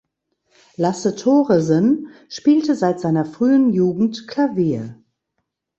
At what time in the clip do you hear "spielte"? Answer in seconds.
2.27-2.73